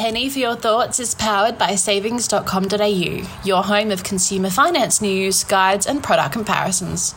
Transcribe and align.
Penny 0.00 0.30
for 0.30 0.38
Your 0.38 0.56
Thoughts 0.56 0.98
is 0.98 1.14
powered 1.14 1.58
by 1.58 1.74
savings.com.au, 1.74 3.28
your 3.44 3.62
home 3.62 3.90
of 3.90 4.02
consumer 4.02 4.48
finance 4.48 5.02
news, 5.02 5.44
guides, 5.44 5.86
and 5.86 6.02
product 6.02 6.32
comparisons. 6.32 7.14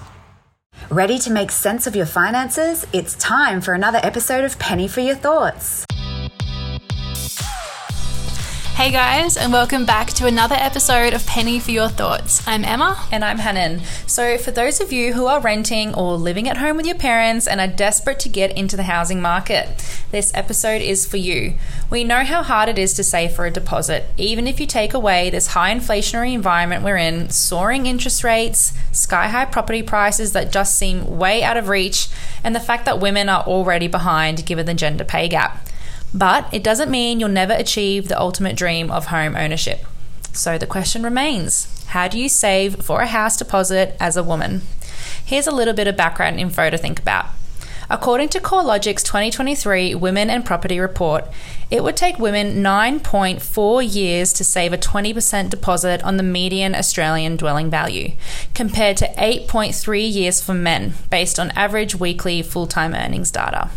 Ready 0.90 1.18
to 1.20 1.32
make 1.32 1.50
sense 1.50 1.88
of 1.88 1.96
your 1.96 2.06
finances? 2.06 2.86
It's 2.92 3.16
time 3.16 3.62
for 3.62 3.74
another 3.74 4.02
episode 4.04 4.44
of 4.44 4.60
Penny 4.60 4.90
for 4.90 5.00
Your 5.00 5.16
Thoughts. 5.16 5.86
Hey 8.84 8.92
guys, 8.92 9.38
and 9.38 9.54
welcome 9.54 9.86
back 9.86 10.10
to 10.10 10.28
another 10.28 10.58
episode 10.60 11.14
of 11.14 11.26
Penny 11.26 11.58
for 11.58 11.72
Your 11.72 11.88
Thoughts. 11.88 12.46
I'm 12.46 12.66
Emma. 12.66 13.08
And 13.14 13.24
I'm 13.24 13.38
Hannon. 13.38 13.80
So, 14.08 14.38
for 14.38 14.52
those 14.52 14.82
of 14.82 14.92
you 14.92 15.14
who 15.14 15.26
are 15.26 15.40
renting 15.40 15.96
or 15.96 16.18
living 16.18 16.50
at 16.50 16.58
home 16.58 16.76
with 16.76 16.86
your 16.86 16.98
parents 16.98 17.48
and 17.48 17.62
are 17.62 17.68
desperate 17.68 18.20
to 18.20 18.28
get 18.28 18.58
into 18.58 18.76
the 18.76 18.84
housing 18.84 19.22
market, 19.22 19.70
this 20.12 20.34
episode 20.36 20.82
is 20.82 21.06
for 21.06 21.16
you. 21.16 21.54
We 21.90 22.04
know 22.04 22.26
how 22.26 22.44
hard 22.44 22.68
it 22.68 22.78
is 22.78 22.94
to 22.96 23.06
save 23.06 23.32
for 23.32 23.46
a 23.46 23.52
deposit, 23.52 24.04
even 24.18 24.48
if 24.48 24.60
you 24.60 24.68
take 24.68 24.94
away 24.94 25.30
this 25.30 25.48
high 25.48 25.74
inflationary 25.74 26.34
environment 26.34 26.84
we're 26.84 26.98
in, 26.98 27.30
soaring 27.30 27.86
interest 27.86 28.22
rates, 28.22 28.74
sky 28.92 29.30
high 29.30 29.46
property 29.46 29.82
prices 29.82 30.34
that 30.34 30.52
just 30.52 30.78
seem 30.78 31.18
way 31.18 31.42
out 31.42 31.56
of 31.56 31.70
reach, 31.70 32.10
and 32.44 32.54
the 32.54 32.60
fact 32.60 32.84
that 32.84 33.00
women 33.00 33.30
are 33.30 33.44
already 33.44 33.88
behind 33.88 34.46
given 34.46 34.66
the 34.66 34.74
gender 34.74 35.06
pay 35.06 35.30
gap. 35.30 35.63
But 36.14 36.48
it 36.54 36.64
doesn't 36.64 36.92
mean 36.92 37.20
you'll 37.20 37.30
never 37.30 37.54
achieve 37.54 38.08
the 38.08 38.20
ultimate 38.20 38.56
dream 38.56 38.92
of 38.92 39.08
home 39.08 39.36
ownership. 39.36 39.86
So 40.32 40.58
the 40.58 40.68
question 40.68 41.04
remains 41.04 41.68
how 41.88 42.08
do 42.08 42.20
you 42.20 42.30
save 42.30 42.84
for 42.84 43.02
a 43.02 43.08
house 43.08 43.38
deposit 43.38 43.96
as 44.00 44.18
a 44.18 44.24
woman? 44.24 44.62
Here's 45.24 45.48
a 45.48 45.52
little 45.52 45.74
bit 45.74 45.88
of 45.88 45.96
background 45.96 46.40
info 46.40 46.70
to 46.70 46.78
think 46.78 47.00
about. 47.00 47.28
According 47.90 48.30
to 48.30 48.40
CoreLogic's 48.40 49.04
2023 49.04 49.94
Women 49.94 50.30
and 50.30 50.46
Property 50.46 50.80
Report, 50.80 51.26
it 51.70 51.84
would 51.84 51.98
take 51.98 52.18
women 52.18 52.64
9.4 52.64 53.94
years 53.94 54.34
to 54.34 54.44
save 54.44 54.74
a 54.74 54.78
20% 54.78 55.50
deposit 55.50 56.04
on 56.04 56.18
the 56.18 56.24
median 56.24 56.74
Australian 56.74 57.36
dwelling 57.36 57.70
value, 57.70 58.14
compared 58.56 58.98
to 58.98 59.14
8.3 59.16 60.12
years 60.12 60.42
for 60.42 60.54
men, 60.54 60.94
based 61.12 61.38
on 61.40 61.52
average 61.52 61.96
weekly 61.96 62.42
full 62.42 62.68
time 62.68 62.94
earnings 62.96 63.32
data. 63.32 63.70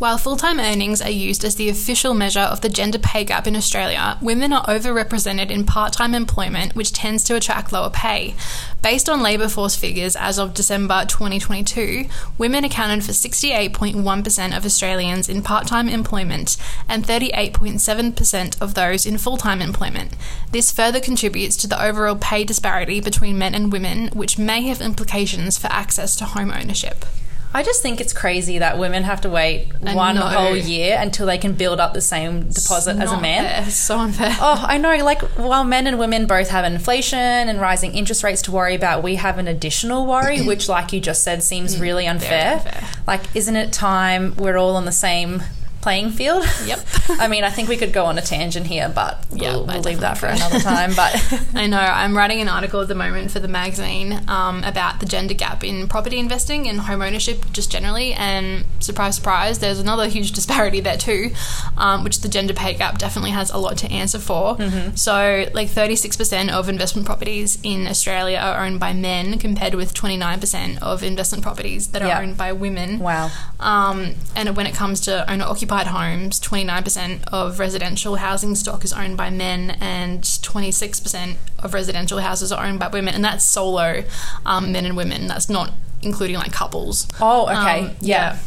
While 0.00 0.16
full 0.16 0.38
time 0.38 0.58
earnings 0.58 1.02
are 1.02 1.10
used 1.10 1.44
as 1.44 1.56
the 1.56 1.68
official 1.68 2.14
measure 2.14 2.40
of 2.40 2.62
the 2.62 2.70
gender 2.70 2.98
pay 2.98 3.22
gap 3.22 3.46
in 3.46 3.54
Australia, 3.54 4.16
women 4.22 4.50
are 4.50 4.64
overrepresented 4.64 5.50
in 5.50 5.66
part 5.66 5.92
time 5.92 6.14
employment, 6.14 6.74
which 6.74 6.94
tends 6.94 7.22
to 7.24 7.36
attract 7.36 7.70
lower 7.70 7.90
pay. 7.90 8.34
Based 8.80 9.10
on 9.10 9.20
labour 9.20 9.46
force 9.46 9.76
figures 9.76 10.16
as 10.16 10.38
of 10.38 10.54
December 10.54 11.04
2022, 11.04 12.06
women 12.38 12.64
accounted 12.64 13.04
for 13.04 13.12
68.1% 13.12 14.56
of 14.56 14.64
Australians 14.64 15.28
in 15.28 15.42
part 15.42 15.66
time 15.66 15.86
employment 15.90 16.56
and 16.88 17.04
38.7% 17.04 18.58
of 18.58 18.72
those 18.72 19.04
in 19.04 19.18
full 19.18 19.36
time 19.36 19.60
employment. 19.60 20.16
This 20.50 20.72
further 20.72 21.00
contributes 21.00 21.58
to 21.58 21.66
the 21.66 21.84
overall 21.84 22.16
pay 22.16 22.44
disparity 22.44 23.02
between 23.02 23.36
men 23.36 23.54
and 23.54 23.70
women, 23.70 24.08
which 24.14 24.38
may 24.38 24.62
have 24.62 24.80
implications 24.80 25.58
for 25.58 25.66
access 25.66 26.16
to 26.16 26.24
home 26.24 26.50
ownership. 26.50 27.04
I 27.52 27.64
just 27.64 27.82
think 27.82 28.00
it's 28.00 28.12
crazy 28.12 28.58
that 28.58 28.78
women 28.78 29.02
have 29.02 29.22
to 29.22 29.28
wait 29.28 29.68
I 29.84 29.94
one 29.94 30.14
know. 30.14 30.22
whole 30.22 30.56
year 30.56 30.96
until 31.00 31.26
they 31.26 31.36
can 31.38 31.54
build 31.54 31.80
up 31.80 31.94
the 31.94 32.00
same 32.00 32.48
deposit 32.48 32.96
as 32.96 33.10
a 33.10 33.20
man. 33.20 33.44
fair. 33.44 33.64
It's 33.66 33.74
so 33.74 33.98
unfair. 33.98 34.36
Oh, 34.40 34.64
I 34.66 34.78
know. 34.78 34.94
Like, 35.04 35.20
while 35.36 35.64
men 35.64 35.88
and 35.88 35.98
women 35.98 36.26
both 36.26 36.48
have 36.50 36.64
inflation 36.64 37.18
and 37.18 37.60
rising 37.60 37.94
interest 37.94 38.22
rates 38.22 38.42
to 38.42 38.52
worry 38.52 38.76
about, 38.76 39.02
we 39.02 39.16
have 39.16 39.38
an 39.38 39.48
additional 39.48 40.06
worry, 40.06 40.42
which, 40.46 40.68
like 40.68 40.92
you 40.92 41.00
just 41.00 41.24
said, 41.24 41.42
seems 41.42 41.76
mm, 41.76 41.80
really 41.80 42.06
unfair. 42.06 42.58
unfair. 42.58 42.88
Like, 43.06 43.22
isn't 43.34 43.56
it 43.56 43.72
time 43.72 44.36
we're 44.36 44.56
all 44.56 44.76
on 44.76 44.84
the 44.84 44.92
same 44.92 45.42
playing 45.80 46.10
field? 46.10 46.44
Yep. 46.66 46.86
I 47.18 47.26
mean, 47.28 47.42
I 47.44 47.50
think 47.50 47.68
we 47.68 47.76
could 47.76 47.92
go 47.92 48.04
on 48.06 48.18
a 48.18 48.22
tangent 48.22 48.66
here, 48.66 48.90
but 48.94 49.24
Yeah, 49.32 49.52
we'll, 49.56 49.66
we'll 49.66 49.80
leave 49.80 50.00
that 50.00 50.18
for 50.18 50.26
another 50.26 50.58
time. 50.60 50.94
But 50.94 51.12
I 51.54 51.66
know. 51.66 51.78
I'm 51.78 52.16
writing 52.16 52.40
an 52.40 52.48
article 52.48 52.80
at 52.82 52.88
the 52.88 52.94
moment 52.94 53.30
for 53.30 53.40
the 53.40 53.48
magazine 53.48 54.20
um, 54.28 54.62
about 54.64 55.00
the 55.00 55.06
gender 55.06 55.32
gap 55.34 55.64
in 55.64 55.88
property 55.88 56.18
investing 56.18 56.68
and 56.68 56.80
home 56.80 57.00
ownership 57.02 57.44
just 57.52 57.72
generally. 57.72 58.12
And 58.12 58.64
surprise, 58.80 59.16
surprise, 59.16 59.58
there's 59.60 59.78
another 59.80 60.06
huge 60.08 60.32
disparity 60.32 60.80
there 60.80 60.98
too, 60.98 61.30
um, 61.78 62.04
which 62.04 62.20
the 62.20 62.28
gender 62.28 62.52
pay 62.52 62.74
gap 62.74 62.98
definitely 62.98 63.30
has 63.30 63.50
a 63.50 63.56
lot 63.58 63.78
to 63.78 63.90
answer 63.90 64.18
for. 64.18 64.58
So, 64.94 65.46
like 65.54 65.68
36% 65.68 66.50
of 66.50 66.68
investment 66.68 67.06
properties 67.06 67.58
in 67.62 67.86
Australia 67.86 68.36
are 68.38 68.64
owned 68.66 68.80
by 68.80 68.92
men, 68.92 69.38
compared 69.38 69.74
with 69.74 69.94
29% 69.94 70.82
of 70.82 71.02
investment 71.02 71.42
properties 71.42 71.88
that 71.88 72.02
are 72.02 72.08
Yeah. 72.08 72.20
owned 72.20 72.36
by 72.36 72.52
women. 72.52 72.98
wow. 72.98 73.30
Um, 73.58 74.14
and 74.36 74.56
when 74.56 74.66
it 74.66 74.74
comes 74.74 75.00
to 75.02 75.30
owner 75.30 75.44
occupied 75.44 75.69
homes, 75.78 76.40
29% 76.40 77.24
of 77.32 77.58
residential 77.58 78.16
housing 78.16 78.54
stock 78.54 78.84
is 78.84 78.92
owned 78.92 79.16
by 79.16 79.30
men, 79.30 79.70
and 79.80 80.22
26% 80.22 81.36
of 81.58 81.74
residential 81.74 82.18
houses 82.18 82.52
are 82.52 82.64
owned 82.64 82.78
by 82.78 82.88
women. 82.88 83.14
And 83.14 83.24
that's 83.24 83.44
solo 83.44 84.04
um, 84.44 84.72
men 84.72 84.84
and 84.84 84.96
women. 84.96 85.26
That's 85.26 85.48
not 85.48 85.72
including 86.02 86.36
like 86.36 86.52
couples. 86.52 87.06
Oh, 87.20 87.44
okay. 87.44 87.86
Um, 87.86 87.96
yeah. 88.00 88.38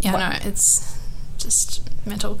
Yeah, 0.00 0.12
no, 0.12 0.48
it's 0.48 0.98
just 1.38 1.88
mental. 2.06 2.40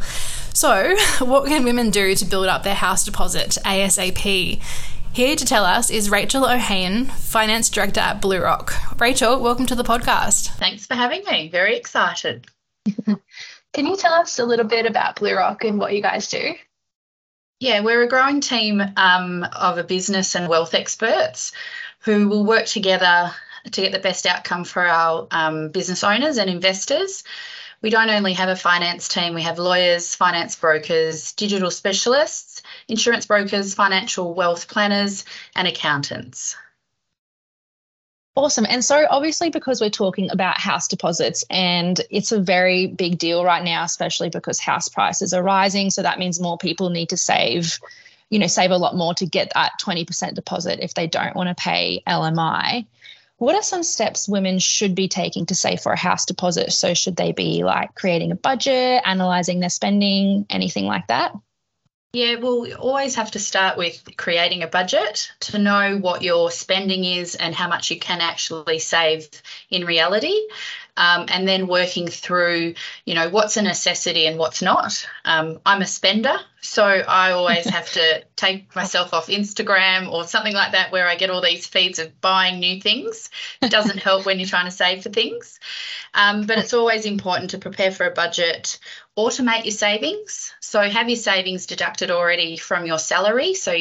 So, 0.52 0.96
what 1.20 1.46
can 1.46 1.64
women 1.64 1.90
do 1.90 2.14
to 2.14 2.24
build 2.24 2.46
up 2.46 2.62
their 2.62 2.74
house 2.74 3.04
deposit 3.04 3.58
ASAP? 3.64 4.60
Here 5.12 5.36
to 5.36 5.44
tell 5.44 5.64
us 5.64 5.90
is 5.90 6.08
Rachael 6.10 6.46
O'Hayon, 6.46 7.04
Finance 7.04 7.68
Director 7.68 8.00
at 8.00 8.22
Blue 8.22 8.40
Rock. 8.40 8.72
Rachael, 8.98 9.40
welcome 9.40 9.66
to 9.66 9.74
the 9.74 9.84
podcast. 9.84 10.48
Thanks 10.52 10.86
for 10.86 10.94
having 10.94 11.22
me. 11.24 11.48
Very 11.50 11.76
excited. 11.76 12.46
Can 13.72 13.86
you 13.86 13.96
tell 13.96 14.12
us 14.12 14.38
a 14.38 14.44
little 14.44 14.66
bit 14.66 14.86
about 14.86 15.16
BlueRock 15.16 15.66
and 15.66 15.78
what 15.78 15.94
you 15.94 16.02
guys 16.02 16.28
do? 16.28 16.54
Yeah, 17.58 17.80
we're 17.80 18.02
a 18.02 18.08
growing 18.08 18.40
team 18.40 18.82
um, 18.96 19.44
of 19.44 19.78
a 19.78 19.84
business 19.84 20.34
and 20.34 20.48
wealth 20.48 20.74
experts 20.74 21.52
who 22.00 22.28
will 22.28 22.44
work 22.44 22.66
together 22.66 23.30
to 23.70 23.80
get 23.80 23.92
the 23.92 23.98
best 23.98 24.26
outcome 24.26 24.64
for 24.64 24.84
our 24.84 25.28
um, 25.30 25.70
business 25.70 26.02
owners 26.04 26.38
and 26.38 26.50
investors. 26.50 27.24
We 27.80 27.90
don't 27.90 28.10
only 28.10 28.32
have 28.34 28.48
a 28.48 28.56
finance 28.56 29.08
team, 29.08 29.34
we 29.34 29.42
have 29.42 29.58
lawyers, 29.58 30.14
finance 30.14 30.54
brokers, 30.56 31.32
digital 31.32 31.70
specialists, 31.70 32.62
insurance 32.88 33.26
brokers, 33.26 33.74
financial 33.74 34.34
wealth 34.34 34.68
planners, 34.68 35.24
and 35.56 35.66
accountants. 35.66 36.56
Awesome. 38.34 38.64
And 38.66 38.82
so, 38.82 39.06
obviously, 39.10 39.50
because 39.50 39.80
we're 39.80 39.90
talking 39.90 40.30
about 40.30 40.58
house 40.58 40.88
deposits, 40.88 41.44
and 41.50 42.00
it's 42.10 42.32
a 42.32 42.40
very 42.40 42.86
big 42.86 43.18
deal 43.18 43.44
right 43.44 43.62
now, 43.62 43.84
especially 43.84 44.30
because 44.30 44.58
house 44.58 44.88
prices 44.88 45.34
are 45.34 45.42
rising. 45.42 45.90
So, 45.90 46.00
that 46.00 46.18
means 46.18 46.40
more 46.40 46.56
people 46.56 46.88
need 46.88 47.10
to 47.10 47.18
save, 47.18 47.78
you 48.30 48.38
know, 48.38 48.46
save 48.46 48.70
a 48.70 48.78
lot 48.78 48.96
more 48.96 49.12
to 49.14 49.26
get 49.26 49.52
that 49.52 49.72
20% 49.84 50.32
deposit 50.32 50.78
if 50.80 50.94
they 50.94 51.06
don't 51.06 51.36
want 51.36 51.50
to 51.50 51.62
pay 51.62 52.02
LMI. 52.06 52.86
What 53.36 53.54
are 53.54 53.62
some 53.62 53.82
steps 53.82 54.26
women 54.26 54.58
should 54.60 54.94
be 54.94 55.08
taking 55.08 55.44
to 55.46 55.54
save 55.54 55.80
for 55.80 55.92
a 55.92 55.98
house 55.98 56.24
deposit? 56.24 56.72
So, 56.72 56.94
should 56.94 57.16
they 57.16 57.32
be 57.32 57.64
like 57.64 57.94
creating 57.94 58.32
a 58.32 58.36
budget, 58.36 59.02
analyzing 59.04 59.60
their 59.60 59.68
spending, 59.68 60.46
anything 60.48 60.86
like 60.86 61.08
that? 61.08 61.34
Yeah, 62.14 62.34
well, 62.34 62.60
we 62.60 62.74
always 62.74 63.14
have 63.14 63.30
to 63.30 63.38
start 63.38 63.78
with 63.78 64.18
creating 64.18 64.62
a 64.62 64.66
budget 64.66 65.32
to 65.40 65.58
know 65.58 65.96
what 65.96 66.20
your 66.20 66.50
spending 66.50 67.04
is 67.04 67.36
and 67.36 67.54
how 67.54 67.68
much 67.68 67.90
you 67.90 67.98
can 67.98 68.20
actually 68.20 68.80
save 68.80 69.30
in 69.70 69.86
reality. 69.86 70.38
Um, 70.94 71.24
and 71.28 71.48
then 71.48 71.68
working 71.68 72.06
through, 72.08 72.74
you 73.06 73.14
know, 73.14 73.30
what's 73.30 73.56
a 73.56 73.62
necessity 73.62 74.26
and 74.26 74.38
what's 74.38 74.60
not. 74.60 75.08
Um, 75.24 75.58
I'm 75.64 75.80
a 75.80 75.86
spender, 75.86 76.36
so 76.60 76.84
I 76.84 77.32
always 77.32 77.64
have 77.64 77.90
to 77.92 78.22
take 78.36 78.76
myself 78.76 79.14
off 79.14 79.28
Instagram 79.28 80.12
or 80.12 80.24
something 80.24 80.52
like 80.52 80.72
that 80.72 80.92
where 80.92 81.08
I 81.08 81.16
get 81.16 81.30
all 81.30 81.40
these 81.40 81.66
feeds 81.66 81.98
of 81.98 82.20
buying 82.20 82.60
new 82.60 82.78
things. 82.78 83.30
It 83.62 83.70
doesn't 83.70 83.98
help 84.02 84.26
when 84.26 84.38
you're 84.38 84.48
trying 84.48 84.66
to 84.66 84.70
save 84.70 85.02
for 85.02 85.08
things. 85.08 85.58
Um, 86.12 86.44
but 86.44 86.58
it's 86.58 86.74
always 86.74 87.06
important 87.06 87.52
to 87.52 87.58
prepare 87.58 87.90
for 87.90 88.04
a 88.04 88.10
budget, 88.10 88.78
automate 89.18 89.64
your 89.64 89.72
savings. 89.72 90.54
So 90.60 90.80
have 90.80 91.08
your 91.08 91.16
savings 91.16 91.66
deducted 91.66 92.10
already 92.10 92.56
from 92.56 92.86
your 92.86 92.98
salary. 92.98 93.54
So 93.54 93.76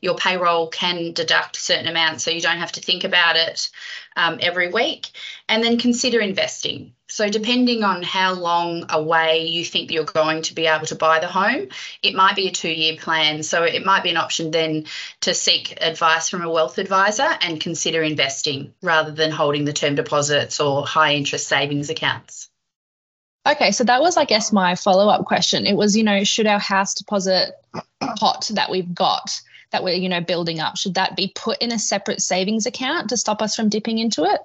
your 0.00 0.16
payroll 0.16 0.68
can 0.68 1.12
deduct 1.12 1.56
certain 1.56 1.86
amounts 1.86 2.24
so 2.24 2.32
you 2.32 2.40
don't 2.40 2.58
have 2.58 2.72
to 2.72 2.80
think 2.80 3.04
about 3.04 3.36
it 3.36 3.70
um, 4.16 4.38
every 4.40 4.68
week. 4.68 5.10
And 5.48 5.62
then 5.62 5.78
consider 5.78 6.20
investing. 6.20 6.94
So, 7.08 7.28
depending 7.28 7.84
on 7.84 8.02
how 8.02 8.32
long 8.32 8.86
away 8.88 9.46
you 9.46 9.66
think 9.66 9.90
you're 9.90 10.04
going 10.04 10.40
to 10.42 10.54
be 10.54 10.66
able 10.66 10.86
to 10.86 10.94
buy 10.94 11.18
the 11.18 11.26
home, 11.26 11.68
it 12.02 12.14
might 12.14 12.36
be 12.36 12.48
a 12.48 12.50
two 12.50 12.70
year 12.70 12.96
plan. 12.96 13.42
So, 13.42 13.64
it 13.64 13.84
might 13.84 14.02
be 14.02 14.08
an 14.08 14.16
option 14.16 14.50
then 14.50 14.86
to 15.20 15.34
seek 15.34 15.76
advice 15.82 16.30
from 16.30 16.40
a 16.40 16.50
wealth 16.50 16.78
advisor 16.78 17.28
and 17.42 17.60
consider 17.60 18.02
investing 18.02 18.72
rather 18.80 19.10
than 19.10 19.30
holding 19.30 19.66
the 19.66 19.74
term 19.74 19.94
deposits 19.94 20.58
or 20.58 20.86
high 20.86 21.12
interest 21.12 21.48
savings 21.48 21.90
accounts. 21.90 22.48
Okay, 23.44 23.72
so 23.72 23.82
that 23.84 24.00
was, 24.00 24.16
I 24.16 24.24
guess, 24.24 24.52
my 24.52 24.76
follow 24.76 25.08
up 25.08 25.24
question. 25.24 25.66
It 25.66 25.76
was, 25.76 25.96
you 25.96 26.04
know, 26.04 26.22
should 26.22 26.46
our 26.46 26.60
house 26.60 26.94
deposit 26.94 27.50
pot 28.16 28.48
that 28.54 28.70
we've 28.70 28.94
got 28.94 29.40
that 29.72 29.82
we're, 29.82 29.94
you 29.94 30.08
know, 30.08 30.20
building 30.20 30.60
up, 30.60 30.76
should 30.76 30.94
that 30.94 31.16
be 31.16 31.32
put 31.34 31.60
in 31.60 31.72
a 31.72 31.78
separate 31.78 32.20
savings 32.20 32.66
account 32.66 33.08
to 33.08 33.16
stop 33.16 33.42
us 33.42 33.56
from 33.56 33.68
dipping 33.68 33.98
into 33.98 34.24
it? 34.24 34.40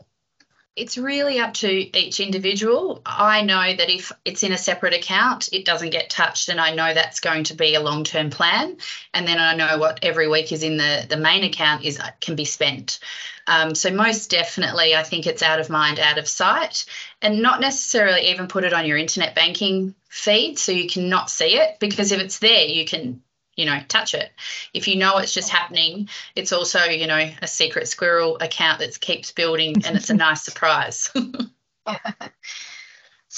It's 0.77 0.97
really 0.97 1.39
up 1.39 1.55
to 1.55 1.97
each 1.97 2.19
individual. 2.19 3.01
I 3.05 3.41
know 3.41 3.75
that 3.75 3.89
if 3.89 4.11
it's 4.23 4.43
in 4.43 4.51
a 4.51 4.57
separate 4.57 4.93
account, 4.93 5.49
it 5.51 5.65
doesn't 5.65 5.89
get 5.89 6.09
touched, 6.09 6.49
and 6.49 6.61
I 6.61 6.75
know 6.75 6.93
that's 6.93 7.19
going 7.19 7.45
to 7.45 7.55
be 7.55 7.73
a 7.73 7.81
long 7.81 8.03
term 8.03 8.29
plan. 8.29 8.77
And 9.13 9.27
then 9.27 9.39
I 9.39 9.55
know 9.55 9.79
what 9.79 9.99
every 10.03 10.27
week 10.27 10.51
is 10.51 10.63
in 10.63 10.77
the, 10.77 11.05
the 11.09 11.17
main 11.17 11.43
account 11.43 11.83
is 11.83 11.99
can 12.21 12.35
be 12.35 12.45
spent. 12.45 12.99
Um, 13.47 13.75
so 13.75 13.89
most 13.89 14.29
definitely, 14.29 14.95
I 14.95 15.03
think 15.03 15.25
it's 15.25 15.41
out 15.41 15.59
of 15.59 15.69
mind, 15.69 15.99
out 15.99 16.17
of 16.17 16.27
sight, 16.27 16.85
and 17.21 17.41
not 17.41 17.59
necessarily 17.59 18.29
even 18.29 18.47
put 18.47 18.63
it 18.63 18.73
on 18.73 18.85
your 18.85 18.97
internet 18.97 19.35
banking 19.35 19.95
feed 20.09 20.59
so 20.59 20.71
you 20.71 20.87
cannot 20.87 21.29
see 21.29 21.57
it 21.57 21.79
because 21.79 22.11
if 22.11 22.21
it's 22.21 22.39
there, 22.39 22.65
you 22.65 22.85
can 22.85 23.21
you 23.57 23.65
know, 23.65 23.79
touch 23.89 24.13
it. 24.13 24.31
If 24.73 24.87
you 24.87 24.95
know 24.95 25.17
it's 25.17 25.33
just 25.33 25.49
happening, 25.49 26.07
it's 26.35 26.53
also, 26.53 26.83
you 26.83 27.07
know, 27.07 27.29
a 27.41 27.47
secret 27.47 27.87
squirrel 27.87 28.37
account 28.37 28.79
that 28.79 28.99
keeps 28.99 29.31
building 29.31 29.75
and 29.85 29.97
it's 29.97 30.09
a 30.09 30.13
nice 30.15 30.43
surprise. 30.43 31.11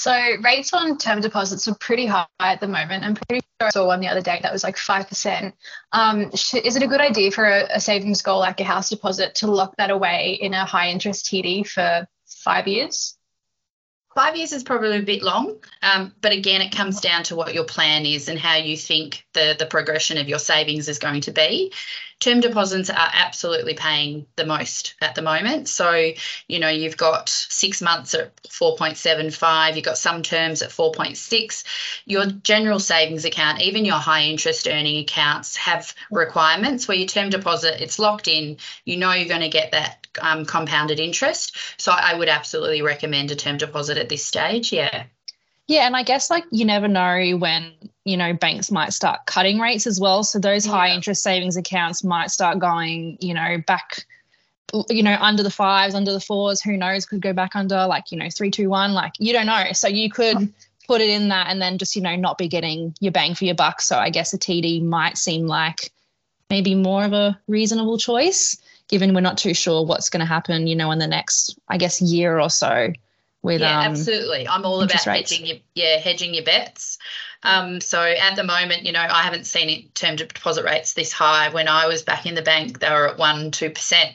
So 0.00 0.12
rates 0.42 0.72
on 0.72 0.96
term 0.96 1.20
deposits 1.20 1.68
are 1.68 1.74
pretty 1.74 2.06
high 2.06 2.26
at 2.38 2.60
the 2.60 2.66
moment. 2.66 3.04
I'm 3.04 3.14
pretty 3.14 3.44
sure 3.60 3.68
I 3.68 3.70
saw 3.70 3.86
one 3.86 4.00
the 4.00 4.08
other 4.08 4.22
day 4.22 4.40
that 4.42 4.50
was 4.50 4.64
like 4.64 4.76
5%. 4.76 5.52
Um, 5.92 6.30
is 6.32 6.54
it 6.54 6.82
a 6.82 6.86
good 6.86 7.02
idea 7.02 7.30
for 7.30 7.44
a, 7.44 7.66
a 7.74 7.80
savings 7.80 8.22
goal 8.22 8.38
like 8.38 8.60
a 8.60 8.64
house 8.64 8.88
deposit 8.88 9.34
to 9.36 9.46
lock 9.46 9.76
that 9.76 9.90
away 9.90 10.38
in 10.40 10.54
a 10.54 10.64
high 10.64 10.88
interest 10.88 11.26
TD 11.26 11.66
for 11.66 12.08
five 12.24 12.66
years? 12.66 13.18
Five 14.14 14.36
years 14.36 14.52
is 14.52 14.64
probably 14.64 14.98
a 14.98 15.02
bit 15.02 15.22
long, 15.22 15.56
um, 15.82 16.12
but 16.20 16.32
again, 16.32 16.60
it 16.60 16.74
comes 16.74 17.00
down 17.00 17.22
to 17.24 17.36
what 17.36 17.54
your 17.54 17.64
plan 17.64 18.04
is 18.04 18.28
and 18.28 18.38
how 18.38 18.56
you 18.56 18.76
think 18.76 19.24
the 19.34 19.54
the 19.58 19.66
progression 19.66 20.18
of 20.18 20.28
your 20.28 20.40
savings 20.40 20.88
is 20.88 20.98
going 20.98 21.20
to 21.22 21.32
be 21.32 21.72
term 22.20 22.40
deposits 22.40 22.90
are 22.90 23.10
absolutely 23.12 23.74
paying 23.74 24.26
the 24.36 24.44
most 24.44 24.94
at 25.00 25.14
the 25.14 25.22
moment. 25.22 25.68
So, 25.68 26.12
you 26.46 26.58
know, 26.58 26.68
you've 26.68 26.98
got 26.98 27.28
six 27.28 27.80
months 27.80 28.14
at 28.14 28.36
4.75, 28.44 29.74
you've 29.74 29.84
got 29.84 29.98
some 29.98 30.22
terms 30.22 30.62
at 30.62 30.70
4.6. 30.70 31.64
Your 32.04 32.26
general 32.26 32.78
savings 32.78 33.24
account, 33.24 33.62
even 33.62 33.86
your 33.86 33.96
high 33.96 34.24
interest 34.24 34.68
earning 34.68 34.98
accounts, 34.98 35.56
have 35.56 35.94
requirements 36.10 36.86
where 36.86 36.96
your 36.96 37.08
term 37.08 37.30
deposit, 37.30 37.80
it's 37.80 37.98
locked 37.98 38.28
in, 38.28 38.58
you 38.84 38.98
know 38.98 39.12
you're 39.12 39.28
going 39.28 39.40
to 39.40 39.48
get 39.48 39.72
that 39.72 40.06
um, 40.20 40.44
compounded 40.44 41.00
interest. 41.00 41.56
So, 41.78 41.90
I 41.92 42.14
would 42.14 42.28
absolutely 42.28 42.82
recommend 42.82 43.30
a 43.30 43.36
term 43.36 43.56
deposit 43.56 43.96
at 43.96 44.08
this 44.08 44.24
stage. 44.24 44.72
Yeah. 44.72 45.04
Yeah, 45.70 45.86
and 45.86 45.94
I 45.94 46.02
guess 46.02 46.30
like 46.30 46.44
you 46.50 46.64
never 46.64 46.88
know 46.88 47.36
when, 47.36 47.72
you 48.10 48.16
know, 48.16 48.32
banks 48.32 48.70
might 48.70 48.92
start 48.92 49.26
cutting 49.26 49.58
rates 49.58 49.86
as 49.86 50.00
well. 50.00 50.24
So 50.24 50.38
those 50.38 50.66
yeah. 50.66 50.72
high 50.72 50.90
interest 50.90 51.22
savings 51.22 51.56
accounts 51.56 52.02
might 52.02 52.30
start 52.30 52.58
going, 52.58 53.16
you 53.20 53.34
know, 53.34 53.58
back 53.66 54.06
you 54.88 55.02
know, 55.02 55.16
under 55.20 55.42
the 55.42 55.50
fives, 55.50 55.94
under 55.94 56.12
the 56.12 56.20
fours, 56.20 56.60
who 56.60 56.76
knows, 56.76 57.04
could 57.04 57.20
go 57.20 57.32
back 57.32 57.56
under 57.56 57.86
like, 57.86 58.12
you 58.12 58.18
know, 58.18 58.28
three, 58.30 58.50
two, 58.50 58.68
one, 58.68 58.92
like 58.92 59.12
you 59.18 59.32
don't 59.32 59.46
know. 59.46 59.72
So 59.72 59.88
you 59.88 60.10
could 60.10 60.52
put 60.86 61.00
it 61.00 61.08
in 61.08 61.28
that 61.28 61.48
and 61.48 61.60
then 61.60 61.78
just, 61.78 61.96
you 61.96 62.02
know, 62.02 62.14
not 62.16 62.38
be 62.38 62.48
getting 62.48 62.94
your 63.00 63.12
bang 63.12 63.34
for 63.34 63.44
your 63.44 63.54
buck. 63.54 63.80
So 63.80 63.96
I 63.96 64.10
guess 64.10 64.32
a 64.32 64.38
TD 64.38 64.82
might 64.84 65.18
seem 65.18 65.46
like 65.46 65.90
maybe 66.48 66.74
more 66.74 67.04
of 67.04 67.12
a 67.12 67.38
reasonable 67.48 67.98
choice, 67.98 68.56
given 68.88 69.14
we're 69.14 69.20
not 69.20 69.38
too 69.38 69.54
sure 69.54 69.84
what's 69.84 70.10
going 70.10 70.20
to 70.20 70.26
happen, 70.26 70.66
you 70.66 70.76
know, 70.76 70.90
in 70.90 70.98
the 70.98 71.06
next, 71.06 71.58
I 71.68 71.76
guess, 71.76 72.00
year 72.00 72.38
or 72.38 72.50
so 72.50 72.92
with 73.42 73.60
yeah, 73.60 73.80
um, 73.80 73.92
absolutely. 73.92 74.46
I'm 74.46 74.64
all 74.64 74.82
about 74.82 75.02
hedging 75.02 75.46
your 75.46 75.56
yeah 75.74 75.98
hedging 75.98 76.34
your 76.34 76.44
bets. 76.44 76.98
Um, 77.42 77.80
so 77.80 78.02
at 78.02 78.36
the 78.36 78.44
moment, 78.44 78.84
you 78.84 78.92
know, 78.92 79.00
I 79.00 79.22
haven't 79.22 79.44
seen 79.44 79.90
of 80.20 80.28
deposit 80.28 80.64
rates 80.64 80.94
this 80.94 81.12
high. 81.12 81.48
When 81.50 81.68
I 81.68 81.86
was 81.86 82.02
back 82.02 82.26
in 82.26 82.34
the 82.34 82.42
bank, 82.42 82.80
they 82.80 82.90
were 82.90 83.08
at 83.08 83.18
one 83.18 83.50
two 83.50 83.70
percent. 83.70 84.14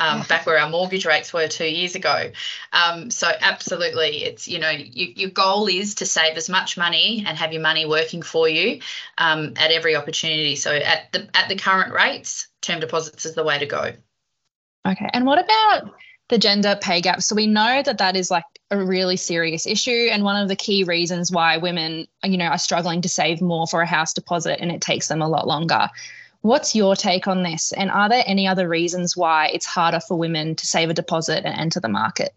Um, 0.00 0.22
back 0.28 0.46
where 0.46 0.60
our 0.60 0.70
mortgage 0.70 1.04
rates 1.04 1.32
were 1.32 1.48
two 1.48 1.66
years 1.66 1.96
ago. 1.96 2.30
Um, 2.72 3.10
so 3.10 3.28
absolutely, 3.40 4.22
it's 4.22 4.46
you 4.46 4.60
know 4.60 4.70
you, 4.70 5.12
your 5.16 5.30
goal 5.30 5.66
is 5.66 5.96
to 5.96 6.06
save 6.06 6.36
as 6.36 6.48
much 6.48 6.76
money 6.76 7.24
and 7.26 7.36
have 7.36 7.52
your 7.52 7.62
money 7.62 7.84
working 7.84 8.22
for 8.22 8.48
you 8.48 8.80
um, 9.18 9.54
at 9.56 9.72
every 9.72 9.96
opportunity. 9.96 10.54
So 10.54 10.72
at 10.72 11.10
the 11.12 11.28
at 11.34 11.48
the 11.48 11.56
current 11.56 11.92
rates, 11.92 12.46
term 12.62 12.78
deposits 12.78 13.26
is 13.26 13.34
the 13.34 13.42
way 13.42 13.58
to 13.58 13.66
go. 13.66 13.92
Okay, 14.86 15.10
and 15.12 15.26
what 15.26 15.40
about 15.40 15.92
the 16.28 16.38
gender 16.38 16.78
pay 16.80 17.00
gap. 17.00 17.22
So 17.22 17.34
we 17.34 17.46
know 17.46 17.82
that 17.82 17.98
that 17.98 18.16
is 18.16 18.30
like 18.30 18.44
a 18.70 18.84
really 18.84 19.16
serious 19.16 19.66
issue 19.66 20.08
and 20.10 20.24
one 20.24 20.40
of 20.40 20.48
the 20.48 20.56
key 20.56 20.84
reasons 20.84 21.32
why 21.32 21.56
women, 21.56 22.06
you 22.22 22.36
know, 22.36 22.46
are 22.46 22.58
struggling 22.58 23.00
to 23.02 23.08
save 23.08 23.40
more 23.40 23.66
for 23.66 23.80
a 23.80 23.86
house 23.86 24.12
deposit 24.12 24.60
and 24.60 24.70
it 24.70 24.80
takes 24.80 25.08
them 25.08 25.22
a 25.22 25.28
lot 25.28 25.46
longer. 25.46 25.88
What's 26.42 26.74
your 26.74 26.94
take 26.94 27.26
on 27.26 27.42
this? 27.42 27.72
And 27.72 27.90
are 27.90 28.08
there 28.08 28.24
any 28.26 28.46
other 28.46 28.68
reasons 28.68 29.16
why 29.16 29.48
it's 29.48 29.66
harder 29.66 30.00
for 30.00 30.18
women 30.18 30.54
to 30.56 30.66
save 30.66 30.90
a 30.90 30.94
deposit 30.94 31.46
and 31.46 31.58
enter 31.58 31.80
the 31.80 31.88
market? 31.88 32.34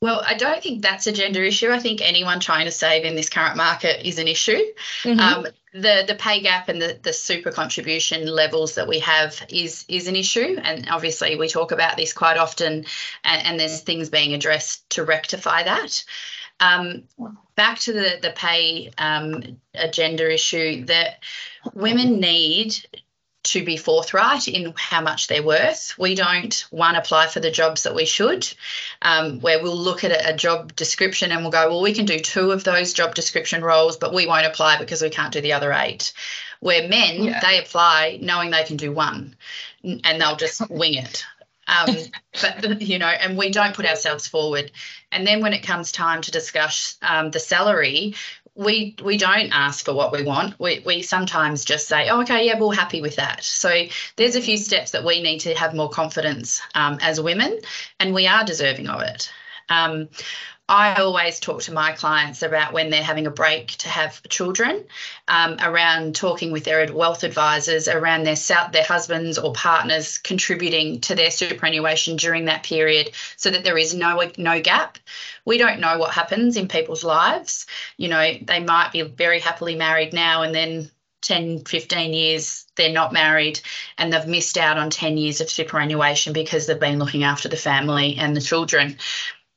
Well, 0.00 0.22
I 0.24 0.32
don't 0.32 0.62
think 0.62 0.80
that's 0.80 1.06
a 1.06 1.12
gender 1.12 1.44
issue. 1.44 1.70
I 1.70 1.78
think 1.78 2.00
anyone 2.00 2.40
trying 2.40 2.64
to 2.64 2.70
save 2.70 3.04
in 3.04 3.16
this 3.16 3.28
current 3.28 3.56
market 3.56 4.06
is 4.06 4.18
an 4.18 4.28
issue. 4.28 4.58
Mm-hmm. 5.02 5.20
Um, 5.20 5.46
the 5.74 6.04
the 6.06 6.16
pay 6.18 6.40
gap 6.40 6.68
and 6.70 6.80
the, 6.80 6.98
the 7.02 7.12
super 7.12 7.52
contribution 7.52 8.26
levels 8.26 8.76
that 8.76 8.88
we 8.88 9.00
have 9.00 9.44
is 9.50 9.84
is 9.88 10.08
an 10.08 10.16
issue, 10.16 10.58
and 10.62 10.88
obviously 10.90 11.36
we 11.36 11.48
talk 11.48 11.70
about 11.70 11.98
this 11.98 12.14
quite 12.14 12.38
often, 12.38 12.86
and, 13.24 13.46
and 13.46 13.60
there's 13.60 13.82
things 13.82 14.08
being 14.08 14.32
addressed 14.32 14.88
to 14.90 15.04
rectify 15.04 15.64
that. 15.64 16.02
Um, 16.60 17.04
back 17.54 17.78
to 17.80 17.92
the 17.92 18.18
the 18.22 18.32
pay 18.34 18.90
um, 18.96 19.60
agenda 19.74 20.32
issue 20.32 20.86
that 20.86 21.22
women 21.74 22.20
need 22.20 22.74
to 23.42 23.64
be 23.64 23.76
forthright 23.76 24.48
in 24.48 24.74
how 24.76 25.00
much 25.00 25.26
they're 25.26 25.42
worth. 25.42 25.94
We 25.98 26.14
don't 26.14 26.54
one 26.70 26.94
apply 26.94 27.28
for 27.28 27.40
the 27.40 27.50
jobs 27.50 27.84
that 27.84 27.94
we 27.94 28.04
should, 28.04 28.46
um, 29.00 29.40
where 29.40 29.62
we'll 29.62 29.76
look 29.76 30.04
at 30.04 30.28
a, 30.28 30.34
job 30.34 30.74
description 30.76 31.32
and 31.32 31.42
we'll 31.42 31.50
go, 31.50 31.68
well, 31.68 31.82
we 31.82 31.94
can 31.94 32.06
do 32.06 32.18
two 32.18 32.50
of 32.50 32.64
those 32.64 32.92
job 32.92 33.14
description 33.14 33.62
roles, 33.62 33.96
but 33.96 34.14
we 34.14 34.26
won't 34.26 34.46
apply 34.46 34.78
because 34.78 35.02
we 35.02 35.10
can't 35.10 35.32
do 35.32 35.40
the 35.40 35.54
other 35.54 35.72
eight. 35.72 36.12
Where 36.60 36.88
men, 36.88 37.24
yeah. 37.24 37.40
they 37.40 37.58
apply 37.58 38.18
knowing 38.20 38.50
they 38.50 38.64
can 38.64 38.76
do 38.76 38.92
one, 38.92 39.36
and 39.82 40.20
they'll 40.20 40.36
just 40.36 40.60
wing 40.70 40.94
it. 40.94 41.24
Um, 41.66 41.96
but 42.40 42.82
you 42.82 42.98
know, 42.98 43.06
and 43.06 43.38
we 43.38 43.50
don't 43.50 43.74
put 43.74 43.86
ourselves 43.86 44.26
forward. 44.26 44.72
And 45.12 45.26
then 45.26 45.40
when 45.40 45.52
it 45.52 45.62
comes 45.62 45.92
time 45.92 46.22
to 46.22 46.30
discuss 46.30 46.96
um, 47.02 47.30
the 47.30 47.40
salary, 47.40 48.14
we 48.54 48.96
we 49.02 49.16
don't 49.16 49.52
ask 49.52 49.84
for 49.84 49.94
what 49.94 50.12
we 50.12 50.22
want. 50.22 50.58
We 50.58 50.82
we 50.84 51.02
sometimes 51.02 51.64
just 51.64 51.86
say, 51.88 52.08
oh, 52.08 52.22
okay, 52.22 52.46
yeah, 52.46 52.58
we're 52.58 52.74
happy 52.74 53.00
with 53.00 53.16
that. 53.16 53.44
So 53.44 53.84
there's 54.16 54.36
a 54.36 54.42
few 54.42 54.56
steps 54.56 54.90
that 54.90 55.04
we 55.04 55.22
need 55.22 55.40
to 55.40 55.54
have 55.54 55.74
more 55.74 55.88
confidence 55.88 56.60
um, 56.74 56.98
as 57.00 57.20
women, 57.20 57.58
and 57.98 58.14
we 58.14 58.26
are 58.26 58.44
deserving 58.44 58.88
of 58.88 59.02
it. 59.02 59.32
Um, 59.68 60.08
I 60.70 60.94
always 60.94 61.40
talk 61.40 61.62
to 61.62 61.72
my 61.72 61.90
clients 61.90 62.42
about 62.42 62.72
when 62.72 62.90
they're 62.90 63.02
having 63.02 63.26
a 63.26 63.30
break 63.32 63.72
to 63.78 63.88
have 63.88 64.22
children, 64.28 64.84
um, 65.26 65.56
around 65.60 66.14
talking 66.14 66.52
with 66.52 66.62
their 66.62 66.86
wealth 66.92 67.24
advisors, 67.24 67.88
around 67.88 68.22
their 68.22 68.36
their 68.70 68.84
husbands 68.84 69.36
or 69.36 69.52
partners 69.52 70.18
contributing 70.18 71.00
to 71.00 71.16
their 71.16 71.32
superannuation 71.32 72.16
during 72.16 72.44
that 72.44 72.62
period, 72.62 73.10
so 73.36 73.50
that 73.50 73.64
there 73.64 73.76
is 73.76 73.94
no 73.94 74.30
no 74.38 74.60
gap. 74.60 74.98
We 75.44 75.58
don't 75.58 75.80
know 75.80 75.98
what 75.98 76.14
happens 76.14 76.56
in 76.56 76.68
people's 76.68 77.02
lives. 77.02 77.66
You 77.96 78.08
know, 78.08 78.34
they 78.40 78.60
might 78.60 78.92
be 78.92 79.02
very 79.02 79.40
happily 79.40 79.74
married 79.74 80.12
now, 80.12 80.42
and 80.42 80.54
then 80.54 80.88
10, 81.22 81.64
15 81.64 82.12
years 82.14 82.66
they're 82.76 82.92
not 82.92 83.12
married 83.12 83.60
and 83.98 84.10
they've 84.10 84.26
missed 84.26 84.56
out 84.56 84.78
on 84.78 84.88
10 84.88 85.18
years 85.18 85.42
of 85.42 85.50
superannuation 85.50 86.32
because 86.32 86.66
they've 86.66 86.80
been 86.80 86.98
looking 86.98 87.24
after 87.24 87.46
the 87.48 87.56
family 87.56 88.16
and 88.16 88.34
the 88.34 88.40
children 88.40 88.96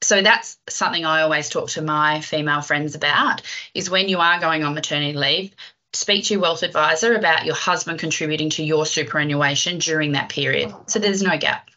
so 0.03 0.22
that's 0.22 0.57
something 0.69 1.05
I 1.05 1.22
always 1.22 1.50
talk 1.50 1.69
to 1.69 1.81
my 1.81 2.22
female 2.22 2.62
friends 2.62 2.95
about 2.95 3.41
is 3.74 3.89
when 3.89 4.10
you 4.10 4.19
are 4.19 4.39
going 4.39 4.63
on 4.63 4.74
maternity 4.74 5.17
leave, 5.17 5.55
speak 5.93 6.25
to 6.25 6.33
your 6.33 6.41
wealth 6.41 6.63
advisor 6.63 7.15
about 7.15 7.45
your 7.45 7.55
husband 7.55 8.00
contributing 8.00 8.50
to 8.51 8.63
your 8.63 8.86
superannuation 8.86 9.79
during 9.79 10.13
that 10.13 10.29
period. 10.29 10.74
So 10.88 11.00
there's 11.00 11.22
no 11.22 11.38
gap. 11.38 11.69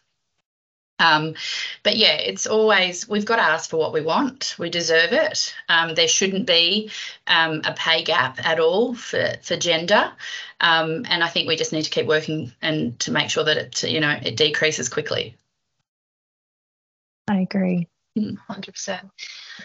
Um, 0.99 1.35
but 1.83 1.95
yeah, 1.95 2.13
it's 2.13 2.47
always 2.47 3.07
we've 3.07 3.25
got 3.25 3.35
to 3.35 3.43
ask 3.43 3.69
for 3.69 3.77
what 3.77 3.93
we 3.93 4.01
want. 4.01 4.55
We 4.57 4.71
deserve 4.71 5.13
it. 5.13 5.53
Um, 5.69 5.93
there 5.93 6.07
shouldn't 6.07 6.47
be 6.47 6.89
um, 7.27 7.61
a 7.65 7.73
pay 7.73 8.03
gap 8.03 8.43
at 8.43 8.59
all 8.59 8.95
for 8.95 9.35
for 9.43 9.55
gender, 9.57 10.11
um, 10.59 11.05
and 11.07 11.23
I 11.23 11.27
think 11.27 11.47
we 11.47 11.55
just 11.55 11.71
need 11.71 11.83
to 11.83 11.91
keep 11.91 12.07
working 12.07 12.51
and 12.63 12.99
to 13.01 13.11
make 13.11 13.29
sure 13.29 13.43
that 13.43 13.57
it 13.57 13.83
you 13.83 13.99
know 13.99 14.17
it 14.23 14.37
decreases 14.37 14.89
quickly. 14.89 15.35
I 17.27 17.41
agree. 17.41 17.87
100%. 18.17 19.09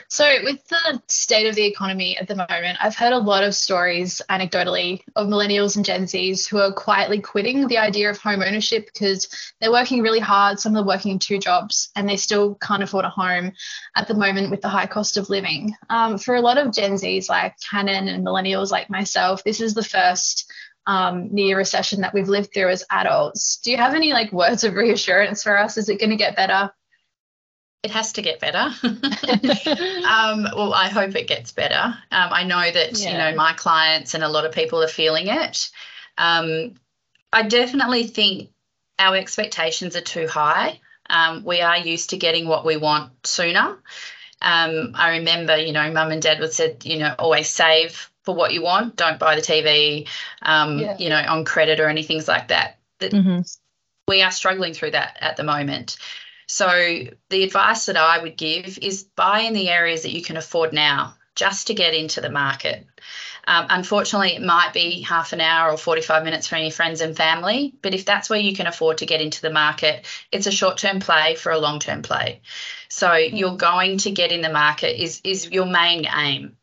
So, 0.08 0.26
with 0.44 0.66
the 0.68 1.02
state 1.08 1.46
of 1.46 1.54
the 1.54 1.64
economy 1.64 2.16
at 2.16 2.28
the 2.28 2.36
moment, 2.36 2.78
I've 2.80 2.96
heard 2.96 3.12
a 3.12 3.18
lot 3.18 3.44
of 3.44 3.54
stories 3.54 4.22
anecdotally 4.30 5.02
of 5.16 5.28
millennials 5.28 5.76
and 5.76 5.84
Gen 5.84 6.04
Zs 6.04 6.48
who 6.48 6.58
are 6.58 6.72
quietly 6.72 7.20
quitting 7.20 7.66
the 7.66 7.78
idea 7.78 8.10
of 8.10 8.18
home 8.18 8.42
ownership 8.42 8.88
because 8.92 9.28
they're 9.60 9.70
working 9.72 10.02
really 10.02 10.20
hard. 10.20 10.58
Some 10.58 10.72
of 10.72 10.76
them 10.76 10.84
are 10.84 10.94
working 10.94 11.18
two 11.18 11.38
jobs 11.38 11.90
and 11.96 12.08
they 12.08 12.16
still 12.16 12.54
can't 12.56 12.82
afford 12.82 13.04
a 13.04 13.10
home 13.10 13.52
at 13.96 14.08
the 14.08 14.14
moment 14.14 14.50
with 14.50 14.60
the 14.60 14.68
high 14.68 14.86
cost 14.86 15.16
of 15.16 15.30
living. 15.30 15.74
Um, 15.90 16.18
for 16.18 16.34
a 16.34 16.40
lot 16.40 16.58
of 16.58 16.72
Gen 16.72 16.92
Zs 16.92 17.28
like 17.28 17.54
Canon 17.70 18.08
and 18.08 18.24
millennials 18.24 18.70
like 18.70 18.88
myself, 18.90 19.44
this 19.44 19.60
is 19.60 19.74
the 19.74 19.84
first 19.84 20.50
um, 20.86 21.28
near 21.32 21.56
recession 21.56 22.00
that 22.00 22.14
we've 22.14 22.28
lived 22.28 22.52
through 22.52 22.70
as 22.70 22.84
adults. 22.90 23.58
Do 23.58 23.70
you 23.70 23.76
have 23.76 23.94
any 23.94 24.12
like 24.12 24.32
words 24.32 24.64
of 24.64 24.74
reassurance 24.74 25.42
for 25.42 25.56
us? 25.56 25.76
Is 25.76 25.88
it 25.88 26.00
going 26.00 26.10
to 26.10 26.16
get 26.16 26.36
better? 26.36 26.72
It 27.82 27.90
has 27.90 28.12
to 28.12 28.22
get 28.22 28.40
better. 28.40 28.58
um, 28.84 30.46
well, 30.56 30.72
I 30.72 30.88
hope 30.88 31.16
it 31.16 31.26
gets 31.26 31.52
better. 31.52 31.74
Um, 31.74 31.94
I 32.10 32.44
know 32.44 32.70
that 32.70 32.98
yeah. 32.98 33.10
you 33.10 33.18
know 33.18 33.36
my 33.36 33.52
clients 33.52 34.14
and 34.14 34.22
a 34.22 34.28
lot 34.28 34.44
of 34.44 34.52
people 34.52 34.82
are 34.82 34.88
feeling 34.88 35.28
it. 35.28 35.70
Um, 36.18 36.74
I 37.32 37.42
definitely 37.42 38.06
think 38.06 38.50
our 38.98 39.16
expectations 39.16 39.96
are 39.96 40.02
too 40.02 40.28
high. 40.28 40.80
Um, 41.08 41.44
we 41.44 41.60
are 41.60 41.78
used 41.78 42.10
to 42.10 42.16
getting 42.16 42.46
what 42.46 42.64
we 42.64 42.76
want 42.76 43.26
sooner. 43.26 43.78
Um, 44.40 44.92
I 44.94 45.18
remember, 45.18 45.56
you 45.56 45.72
know, 45.72 45.90
mum 45.90 46.10
and 46.10 46.22
dad 46.22 46.40
would 46.40 46.52
said, 46.52 46.84
you 46.84 46.98
know, 46.98 47.14
always 47.18 47.48
save 47.48 48.10
for 48.24 48.34
what 48.34 48.52
you 48.52 48.62
want. 48.62 48.96
Don't 48.96 49.18
buy 49.18 49.36
the 49.36 49.42
TV, 49.42 50.08
um, 50.42 50.78
yeah. 50.78 50.96
you 50.98 51.08
know, 51.08 51.22
on 51.28 51.44
credit 51.44 51.80
or 51.80 51.88
anything 51.88 52.22
like 52.26 52.48
that. 52.48 52.78
that 53.00 53.12
mm-hmm. 53.12 53.40
We 54.08 54.22
are 54.22 54.30
struggling 54.30 54.74
through 54.74 54.92
that 54.92 55.16
at 55.20 55.36
the 55.36 55.44
moment. 55.44 55.96
So 56.46 56.68
the 57.30 57.44
advice 57.44 57.86
that 57.86 57.96
I 57.96 58.22
would 58.22 58.36
give 58.36 58.78
is 58.80 59.04
buy 59.04 59.40
in 59.40 59.54
the 59.54 59.68
areas 59.68 60.02
that 60.02 60.12
you 60.12 60.22
can 60.22 60.36
afford 60.36 60.72
now, 60.72 61.14
just 61.34 61.68
to 61.68 61.74
get 61.74 61.94
into 61.94 62.20
the 62.20 62.30
market. 62.30 62.86
Um, 63.46 63.66
unfortunately, 63.70 64.36
it 64.36 64.42
might 64.42 64.72
be 64.72 65.02
half 65.02 65.32
an 65.32 65.40
hour 65.40 65.72
or 65.72 65.76
45 65.76 66.22
minutes 66.22 66.46
for 66.46 66.54
any 66.54 66.70
friends 66.70 67.00
and 67.00 67.16
family, 67.16 67.74
but 67.82 67.94
if 67.94 68.04
that's 68.04 68.30
where 68.30 68.38
you 68.38 68.54
can 68.54 68.68
afford 68.68 68.98
to 68.98 69.06
get 69.06 69.20
into 69.20 69.42
the 69.42 69.50
market, 69.50 70.06
it's 70.30 70.46
a 70.46 70.52
short 70.52 70.78
term 70.78 71.00
play 71.00 71.34
for 71.34 71.50
a 71.50 71.58
long 71.58 71.80
term 71.80 72.02
play. 72.02 72.40
So 72.88 73.08
mm-hmm. 73.08 73.34
you're 73.34 73.56
going 73.56 73.98
to 73.98 74.10
get 74.12 74.30
in 74.30 74.42
the 74.42 74.52
market 74.52 75.02
is, 75.02 75.20
is 75.24 75.50
your 75.50 75.66
main 75.66 76.06
aim. 76.06 76.56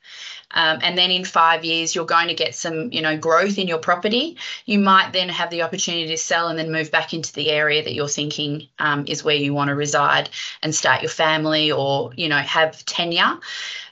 Um, 0.51 0.79
and 0.81 0.97
then 0.97 1.11
in 1.11 1.25
five 1.25 1.63
years 1.63 1.93
you're 1.93 2.05
going 2.05 2.27
to 2.27 2.33
get 2.33 2.55
some 2.55 2.91
you 2.91 3.01
know 3.01 3.17
growth 3.17 3.57
in 3.57 3.67
your 3.67 3.77
property 3.77 4.37
you 4.65 4.79
might 4.79 5.13
then 5.13 5.29
have 5.29 5.51
the 5.51 5.61
opportunity 5.61 6.07
to 6.07 6.17
sell 6.17 6.47
and 6.47 6.57
then 6.57 6.71
move 6.71 6.89
back 6.91 7.13
into 7.13 7.31
the 7.33 7.49
area 7.51 7.83
that 7.83 7.93
you're 7.93 8.07
thinking 8.07 8.67
um, 8.79 9.05
is 9.07 9.23
where 9.23 9.35
you 9.35 9.53
want 9.53 9.67
to 9.67 9.75
reside 9.75 10.29
and 10.63 10.73
start 10.73 11.03
your 11.03 11.11
family 11.11 11.71
or 11.71 12.11
you 12.15 12.29
know 12.29 12.37
have 12.37 12.83
tenure 12.85 13.37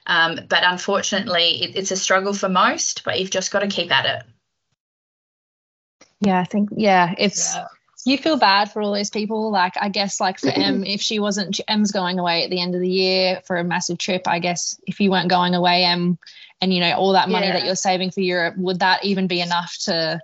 um, 0.08 0.40
but 0.48 0.64
unfortunately, 0.64 1.64
it, 1.64 1.76
it's 1.76 1.92
a 1.92 1.98
struggle 1.98 2.34
for 2.34 2.50
most, 2.50 3.04
but 3.04 3.20
you've 3.20 3.30
just 3.30 3.52
got 3.52 3.60
to 3.60 3.68
keep 3.68 3.92
at 3.92 4.06
it. 4.06 4.24
Yeah, 6.22 6.40
I 6.40 6.46
think, 6.46 6.70
yeah, 6.76 7.14
it's. 7.18 7.54
Yeah. 7.54 7.68
You 8.08 8.18
feel 8.18 8.38
bad 8.38 8.72
for 8.72 8.82
all 8.82 8.94
those 8.94 9.10
people. 9.10 9.52
Like, 9.52 9.74
I 9.78 9.90
guess, 9.90 10.22
like 10.22 10.40
for 10.40 10.48
Em, 10.56 10.86
if 10.86 11.02
she 11.02 11.20
wasn't, 11.20 11.60
Em's 11.68 11.92
going 11.92 12.20
away 12.20 12.46
at 12.46 12.50
the 12.50 12.62
end 12.62 12.74
of 12.74 12.80
the 12.80 12.90
year 12.90 13.42
for 13.46 13.58
a 13.58 13.66
massive 13.66 13.98
trip. 13.98 14.30
I 14.30 14.40
guess 14.40 14.80
if 14.88 15.02
you 15.02 15.12
weren't 15.12 15.30
going 15.30 15.56
away, 15.56 15.84
Em, 15.84 16.18
and 16.62 16.74
you 16.74 16.80
know 16.80 16.94
all 16.94 17.12
that 17.12 17.28
money 17.28 17.48
yeah. 17.48 17.54
that 17.54 17.66
you're 17.66 17.76
saving 17.76 18.12
for 18.12 18.22
Europe, 18.22 18.56
would 18.58 18.80
that 18.80 19.04
even 19.04 19.28
be 19.28 19.42
enough 19.42 19.76
to 19.82 20.22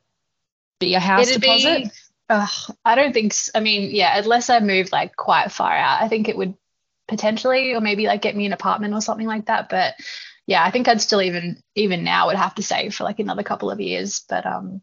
be 0.80 0.96
a 0.96 1.02
house 1.02 1.28
It'd 1.28 1.42
deposit? 1.42 1.84
Be, 1.84 1.92
uh, 2.30 2.48
I 2.86 2.96
don't 2.96 3.12
think. 3.12 3.34
So. 3.34 3.52
I 3.56 3.60
mean, 3.60 3.94
yeah, 3.94 4.18
unless 4.18 4.50
I 4.50 4.62
moved 4.62 4.94
like 4.94 5.18
quite 5.18 5.52
far 5.52 5.75
out, 5.75 6.02
I 6.02 6.08
think 6.08 6.30
it 6.30 6.38
would 6.38 6.56
potentially, 7.10 7.74
or 7.74 7.82
maybe 7.82 8.08
like 8.08 8.22
get 8.22 8.36
me 8.36 8.46
an 8.46 8.54
apartment 8.54 8.94
or 8.94 9.02
something 9.02 9.28
like 9.28 9.48
that. 9.48 9.68
But 9.68 9.96
yeah, 10.48 10.63
I 10.63 10.72
think 10.72 10.88
I'd 10.88 11.02
still 11.02 11.22
even 11.22 11.62
even 11.75 12.06
now 12.06 12.28
would 12.28 12.38
have 12.38 12.56
to 12.56 12.63
save 12.63 12.96
for 12.96 13.04
like 13.04 13.20
another 13.20 13.44
couple 13.44 13.70
of 13.70 13.82
years. 13.82 14.24
But 14.30 14.46
um 14.46 14.82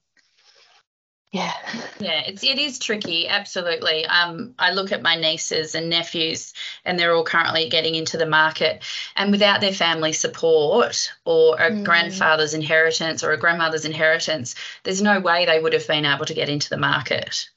yeah 1.33 1.53
yeah 2.01 2.23
it's 2.27 2.43
it 2.43 2.59
is 2.59 2.81
tricky 2.81 3.29
absolutely 3.29 4.05
um 4.07 4.53
i 4.59 4.73
look 4.73 4.91
at 4.91 5.03
my 5.03 5.15
nieces 5.15 5.77
and 5.77 5.89
nephews 5.89 6.53
and 6.85 6.99
they're 6.99 7.15
all 7.15 7.25
currently 7.25 7.69
getting 7.69 7.95
into 7.95 8.17
the 8.17 8.27
market 8.27 8.83
and 9.15 9.31
without 9.31 9.61
their 9.61 9.73
family 9.73 10.13
support 10.13 11.13
or 11.25 11.57
a 11.57 11.71
mm. 11.71 11.85
grandfather's 11.85 12.53
inheritance 12.53 13.23
or 13.23 13.31
a 13.31 13.39
grandmother's 13.39 13.85
inheritance 13.85 14.57
there's 14.83 15.03
no 15.03 15.21
way 15.21 15.47
they 15.47 15.61
would 15.61 15.73
have 15.73 15.87
been 15.87 16.05
able 16.05 16.25
to 16.25 16.35
get 16.35 16.49
into 16.49 16.69
the 16.69 16.77
market 16.77 17.49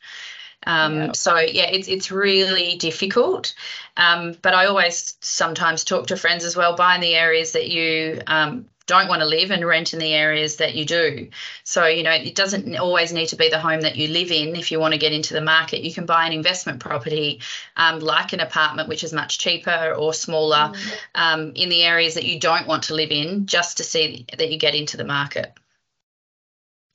um. 0.66 1.14
So 1.14 1.40
yeah, 1.40 1.66
it's 1.66 1.88
it's 1.88 2.12
really 2.12 2.78
difficult. 2.78 3.54
Um, 3.98 4.36
but 4.42 4.54
I 4.54 4.66
always 4.66 5.18
sometimes 5.22 5.84
talk 5.84 6.08
to 6.08 6.18
friends 6.18 6.46
as 6.46 6.56
well. 6.56 6.76
Buy 6.76 6.96
in 6.96 7.02
the 7.02 7.16
areas 7.16 7.52
that 7.52 7.70
you 7.70 8.22
um, 8.28 8.66
don't 8.86 9.08
want 9.08 9.22
to 9.22 9.26
live 9.26 9.52
and 9.52 9.66
rent 9.66 9.94
in 9.94 10.00
the 10.00 10.14
areas 10.14 10.58
that 10.58 10.76
you 10.76 10.86
do. 10.86 11.30
So, 11.64 11.86
you 11.86 12.04
know, 12.04 12.12
it 12.12 12.36
doesn't 12.36 12.78
always 12.78 13.14
need 13.14 13.28
to 13.28 13.36
be 13.36 13.50
the 13.50 13.60
home 13.60 13.82
that 13.82 13.96
you 13.96 14.10
live 14.10 14.32
in. 14.32 14.56
If 14.56 14.72
you 14.72 14.80
want 14.80 14.94
to 14.94 15.00
get 15.00 15.14
into 15.14 15.34
the 15.34 15.42
market, 15.42 15.84
you 15.84 15.94
can 15.94 16.06
buy 16.06 16.26
an 16.26 16.34
investment 16.34 16.80
property 16.80 17.40
um, 17.78 18.00
like 18.00 18.34
an 18.34 18.42
apartment, 18.42 18.90
which 18.90 19.04
is 19.04 19.14
much 19.14 19.40
cheaper 19.40 19.96
or 19.98 20.14
smaller 20.14 20.74
mm. 20.74 20.94
um, 21.16 21.54
in 21.56 21.70
the 21.70 21.84
areas 21.84 22.16
that 22.16 22.26
you 22.26 22.40
don't 22.40 22.68
want 22.68 22.84
to 22.84 22.94
live 22.94 23.12
in, 23.12 23.46
just 23.46 23.78
to 23.78 23.84
see 23.84 24.26
that 24.38 24.52
you 24.52 24.58
get 24.58 24.76
into 24.76 24.98
the 24.98 25.06
market. 25.06 25.54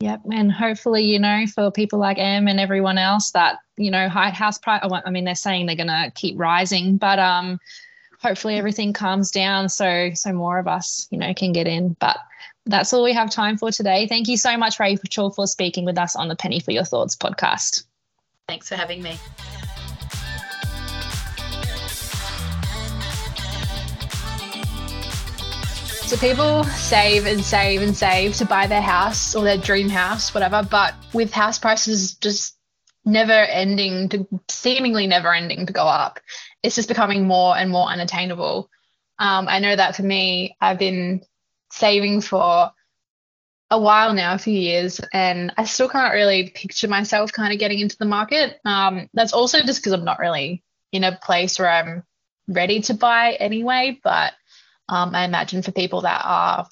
Yep, 0.01 0.23
and 0.31 0.53
hopefully, 0.53 1.03
you 1.03 1.19
know, 1.19 1.45
for 1.53 1.73
people 1.73 1.99
like 1.99 2.19
Em 2.19 2.47
and 2.47 2.61
everyone 2.61 2.99
else, 2.99 3.33
that 3.33 3.59
you 3.77 3.91
know, 3.91 4.09
high 4.09 4.31
house 4.31 4.59
price. 4.59 4.83
I 4.85 5.11
mean, 5.11 5.25
they're 5.25 5.35
saying 5.35 5.67
they're 5.67 5.77
going 5.77 5.89
to 5.89 6.13
keep 6.15 6.39
rising, 6.39 6.99
but 6.99 7.19
um, 7.19 7.59
hopefully 8.21 8.57
everything 8.57 8.93
calms 8.93 9.31
down 9.31 9.69
so 9.69 10.11
so 10.15 10.33
more 10.33 10.59
of 10.59 10.69
us, 10.69 11.07
you 11.11 11.19
know, 11.19 11.33
can 11.35 11.53
get 11.53 11.67
in. 11.67 11.97
But 12.01 12.19
that's 12.67 12.93
all 12.93 13.03
we 13.03 13.13
have 13.15 13.31
time 13.31 13.57
for 13.57 13.71
today. 13.71 14.07
Thank 14.07 14.29
you 14.29 14.37
so 14.37 14.57
much, 14.57 14.79
Rachael, 14.79 15.31
for 15.31 15.47
speaking 15.47 15.85
with 15.85 15.99
us 15.99 16.15
on 16.17 16.29
the 16.29 16.37
Penny 16.37 16.61
for 16.61 16.73
Your 16.73 16.85
Thoughts 16.85 17.17
podcast. 17.17 17.85
Thanks 18.47 18.69
for 18.69 18.77
having 18.77 19.03
me. 19.03 19.19
So 26.09 26.17
people 26.17 26.65
save 26.65 27.27
and 27.27 27.45
save 27.45 27.83
and 27.83 27.95
save 27.95 28.35
to 28.37 28.47
buy 28.47 28.67
their 28.67 28.81
house 28.81 29.35
or 29.35 29.45
their 29.45 29.59
dream 29.59 29.91
house, 29.91 30.33
whatever. 30.33 30.63
But 30.63 30.95
with 31.13 31.35
house 31.35 31.59
prices 31.59 32.15
just 32.15 32.58
never 33.09 33.33
ending 33.33 34.09
to 34.11 34.29
seemingly 34.49 35.07
never 35.07 35.35
ending 35.35 35.67
to 35.67 35.73
go 35.73 35.85
up, 35.85 36.21
it's 36.63 36.77
just 36.77 36.89
becoming 36.89 37.27
more 37.27 37.57
and 37.57 37.71
more 37.71 37.89
unattainable. 37.89 38.71
Um, 39.19 39.49
I 39.49 39.59
know 39.59 39.75
that 39.75 39.97
for 39.97 40.03
me, 40.03 40.57
I've 40.61 40.79
been 40.79 41.23
saving 41.73 42.21
for 42.21 42.71
a 43.71 43.81
while 43.81 44.15
now, 44.15 44.35
a 44.35 44.39
few 44.39 44.59
years, 44.59 45.01
and 45.13 45.53
I 45.57 45.65
still 45.65 45.89
can't 45.89 46.15
really 46.15 46.51
picture 46.51 46.89
myself 46.89 47.33
kind 47.33 47.53
of 47.53 47.59
getting 47.59 47.81
into 47.81 47.99
the 47.99 48.05
market. 48.05 48.61
Um, 48.65 49.09
that's 49.15 49.33
also 49.33 49.63
just 49.63 49.81
because 49.81 49.93
I'm 49.93 50.05
not 50.05 50.19
really 50.19 50.63
in 50.93 51.05
a 51.05 51.17
place 51.17 51.59
where 51.59 51.69
I'm 51.69 52.05
ready 52.47 52.81
to 52.83 52.95
buy 52.95 53.33
anyway. 53.33 53.99
But 54.03 54.35
um, 54.89 55.15
I 55.15 55.25
imagine 55.25 55.63
for 55.63 55.73
people 55.73 56.03
that 56.03 56.23
are 56.25 56.69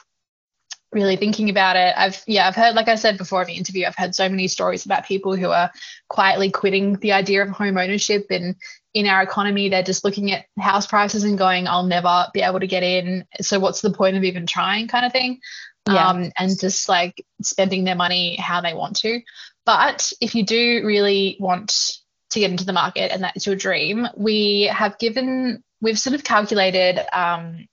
really 0.93 1.17
thinking 1.17 1.51
about 1.51 1.77
it, 1.77 1.95
I've 1.97 2.23
yeah, 2.27 2.47
I've 2.49 2.57
heard, 2.57 2.75
like 2.75 2.89
I 2.89 2.95
said 2.95 3.19
before 3.19 3.43
in 3.43 3.49
the 3.49 3.55
interview, 3.55 3.87
I've 3.87 3.97
heard 3.97 4.15
so 4.15 4.29
many 4.29 4.49
stories 4.49 4.85
about 4.85 5.07
people 5.07 5.37
who 5.37 5.51
are 5.51 5.71
quietly 6.09 6.51
quitting 6.51 6.95
the 6.97 7.13
idea 7.13 7.43
of 7.43 7.49
home 7.49 7.77
ownership 7.77 8.27
and 8.31 8.57
in 8.97 9.07
our 9.07 9.21
economy, 9.21 9.69
they're 9.69 9.83
just 9.83 10.05
looking 10.05 10.33
at 10.33 10.47
house 10.59 10.87
prices 10.87 11.23
and 11.23 11.37
going, 11.37 11.69
I'll 11.69 11.85
never 11.85 12.29
be 12.33 12.41
able 12.41 12.61
to 12.61 12.67
get 12.67 12.83
in. 12.83 13.27
So 13.43 13.61
what's 13.61 13.83
the 13.83 13.93
point 13.93 14.17
of 14.17 14.25
even 14.25 14.47
trying 14.47 14.89
kind 14.89 15.05
of 15.05 15.13
thing? 15.13 15.41
Yeah. 15.87 16.09
Um, 16.09 16.33
and 16.39 16.59
just 16.59 16.89
like 16.89 17.23
spending 17.43 17.85
their 17.85 17.95
money 17.95 18.37
how 18.37 18.63
they 18.63 18.73
want 18.73 18.97
to. 19.01 19.21
But 19.67 20.13
if 20.23 20.35
you 20.35 20.47
do 20.47 20.81
really 20.87 21.37
want 21.39 21.99
to 22.31 22.41
get 22.41 22.51
into 22.51 22.65
the 22.65 22.73
market 22.73 23.13
and 23.13 23.23
that's 23.23 23.47
your 23.47 23.55
dream, 23.55 24.09
we 24.17 24.63
have 24.73 24.99
given, 24.99 25.63
we've 25.83 25.99
sort 25.99 26.15
of 26.15 26.25
calculated 26.25 26.99
um, 27.13 27.67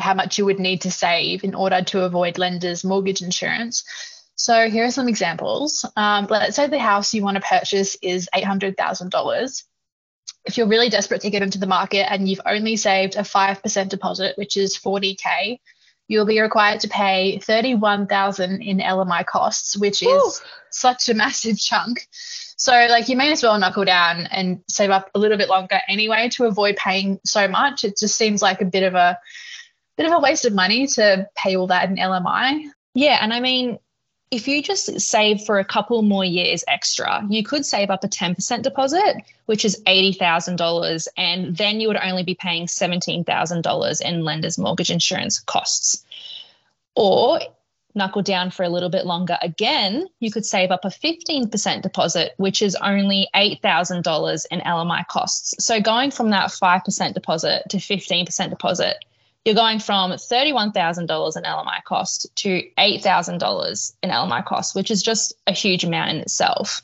how 0.00 0.14
much 0.14 0.38
you 0.38 0.44
would 0.46 0.58
need 0.58 0.82
to 0.82 0.90
save 0.90 1.44
in 1.44 1.54
order 1.54 1.82
to 1.82 2.04
avoid 2.04 2.38
lenders' 2.38 2.84
mortgage 2.84 3.22
insurance. 3.22 3.84
So 4.34 4.70
here 4.70 4.84
are 4.84 4.90
some 4.90 5.08
examples. 5.08 5.84
Um, 5.96 6.26
let's 6.30 6.56
say 6.56 6.66
the 6.66 6.78
house 6.78 7.12
you 7.12 7.22
want 7.22 7.36
to 7.36 7.42
purchase 7.42 7.96
is 8.02 8.28
$800,000. 8.34 9.64
If 10.46 10.56
you're 10.56 10.66
really 10.66 10.88
desperate 10.88 11.20
to 11.20 11.30
get 11.30 11.42
into 11.42 11.58
the 11.58 11.66
market 11.66 12.10
and 12.10 12.26
you've 12.26 12.40
only 12.46 12.76
saved 12.76 13.16
a 13.16 13.20
5% 13.20 13.88
deposit, 13.90 14.38
which 14.38 14.56
is 14.56 14.78
40K, 14.78 15.58
you'll 16.08 16.26
be 16.26 16.40
required 16.40 16.80
to 16.80 16.88
pay 16.88 17.38
31,000 17.38 18.62
in 18.62 18.78
LMI 18.78 19.24
costs, 19.26 19.76
which 19.76 20.02
is 20.02 20.08
Ooh. 20.08 20.32
such 20.70 21.08
a 21.08 21.14
massive 21.14 21.58
chunk. 21.58 22.08
So 22.56 22.72
like 22.72 23.08
you 23.08 23.16
may 23.16 23.32
as 23.32 23.42
well 23.42 23.58
knuckle 23.58 23.84
down 23.84 24.26
and 24.26 24.60
save 24.68 24.90
up 24.90 25.08
a 25.14 25.18
little 25.18 25.38
bit 25.38 25.48
longer 25.48 25.80
anyway 25.88 26.28
to 26.30 26.46
avoid 26.46 26.76
paying 26.76 27.20
so 27.24 27.46
much. 27.46 27.84
It 27.84 27.96
just 27.96 28.16
seems 28.16 28.42
like 28.42 28.60
a 28.60 28.66
bit 28.66 28.82
of 28.82 28.94
a 28.94 29.18
bit 30.00 30.10
of 30.10 30.16
a 30.16 30.20
waste 30.20 30.46
of 30.46 30.54
money 30.54 30.86
to 30.86 31.28
pay 31.36 31.56
all 31.56 31.66
that 31.66 31.90
in 31.90 31.96
LMI. 31.96 32.70
Yeah, 32.94 33.18
and 33.20 33.34
I 33.34 33.40
mean, 33.40 33.78
if 34.30 34.48
you 34.48 34.62
just 34.62 34.98
save 34.98 35.42
for 35.42 35.58
a 35.58 35.64
couple 35.64 36.00
more 36.00 36.24
years 36.24 36.64
extra, 36.68 37.22
you 37.28 37.44
could 37.44 37.66
save 37.66 37.90
up 37.90 38.02
a 38.02 38.08
10% 38.08 38.62
deposit, 38.62 39.16
which 39.44 39.62
is 39.62 39.82
$80,000, 39.86 41.06
and 41.18 41.54
then 41.54 41.80
you 41.80 41.88
would 41.88 41.98
only 41.98 42.22
be 42.22 42.34
paying 42.34 42.64
$17,000 42.64 44.00
in 44.00 44.24
lender's 44.24 44.56
mortgage 44.56 44.90
insurance 44.90 45.38
costs. 45.38 46.02
Or 46.96 47.40
knuckle 47.94 48.22
down 48.22 48.52
for 48.52 48.62
a 48.62 48.70
little 48.70 48.88
bit 48.88 49.04
longer 49.04 49.36
again, 49.42 50.06
you 50.20 50.30
could 50.30 50.46
save 50.46 50.70
up 50.70 50.86
a 50.86 50.88
15% 50.88 51.82
deposit, 51.82 52.32
which 52.38 52.62
is 52.62 52.74
only 52.76 53.28
$8,000 53.34 54.46
in 54.50 54.60
LMI 54.60 55.06
costs. 55.08 55.62
So 55.62 55.78
going 55.78 56.10
from 56.10 56.30
that 56.30 56.48
5% 56.48 57.12
deposit 57.12 57.64
to 57.68 57.76
15% 57.76 58.48
deposit 58.48 58.96
you're 59.44 59.54
going 59.54 59.78
from 59.78 60.10
$31,000 60.10 61.36
in 61.36 61.42
LMI 61.42 61.82
cost 61.84 62.26
to 62.36 62.62
$8,000 62.78 63.92
in 64.02 64.10
LMI 64.10 64.44
cost, 64.44 64.74
which 64.74 64.90
is 64.90 65.02
just 65.02 65.32
a 65.46 65.52
huge 65.52 65.84
amount 65.84 66.10
in 66.10 66.16
itself. 66.18 66.80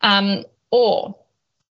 Um, 0.00 0.44
or 0.70 1.16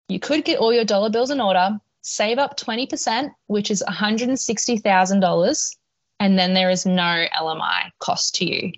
you 0.09 0.21
could 0.21 0.45
get 0.45 0.59
all 0.59 0.73
your 0.73 0.85
dollar 0.85 1.11
bills 1.11 1.31
in 1.31 1.41
order, 1.41 1.79
save 2.03 2.39
up 2.39 2.59
20%, 2.59 3.31
which 3.47 3.71
is 3.71 3.83
$160,000, 3.89 5.77
and 6.21 6.39
then 6.39 6.55
there 6.55 6.71
is 6.71 6.85
no 6.85 7.27
LMI 7.35 7.91
cost 7.99 8.35
to 8.37 8.45
you. 8.45 8.73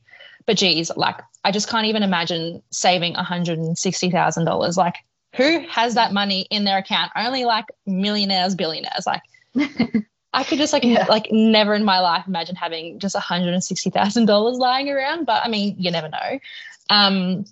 But 0.47 0.57
geez, 0.57 0.91
like 0.97 1.21
I 1.45 1.51
just 1.51 1.69
can't 1.69 1.87
even 1.87 2.03
imagine 2.03 2.63
saving 2.71 3.15
$160,000. 3.15 4.77
Like 4.77 4.97
who 5.37 5.61
has 5.69 5.95
that 5.95 6.13
money 6.13 6.47
in 6.51 6.65
their 6.65 6.79
account? 6.79 7.13
Only 7.17 7.45
like 7.45 7.67
millionaires, 7.87 8.55
billionaires. 8.55 9.07
Like 9.07 9.23
I 10.33 10.45
could 10.45 10.59
just 10.59 10.73
like 10.73 10.85
yeah. 10.85 11.07
like 11.09 11.29
never 11.31 11.75
in 11.75 11.85
my 11.85 11.99
life 12.01 12.25
imagine 12.27 12.55
having 12.55 12.99
just 12.99 13.17
$160,000 13.17 14.59
lying 14.59 14.89
around, 14.89 15.27
but 15.27 15.45
I 15.45 15.49
mean, 15.49 15.75
you 15.79 15.91
never 15.91 16.09
know. 16.09 16.39
Um, 16.89 17.45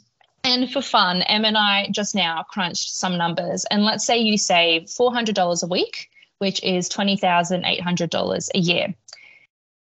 and 0.45 0.71
for 0.71 0.81
fun, 0.81 1.23
Em 1.23 1.45
and 1.45 1.59
I 1.59 1.89
just 1.91 2.15
now 2.15 2.45
crunched 2.45 2.91
some 2.91 3.19
numbers. 3.19 3.65
And 3.71 3.85
let's 3.85 4.05
say 4.05 4.19
you 4.19 4.39
save 4.39 4.85
$400 4.85 5.63
a 5.63 5.67
week, 5.67 6.09
which 6.39 6.63
is 6.63 6.89
$20,800 6.89 8.49
a 8.55 8.59
year. 8.59 8.95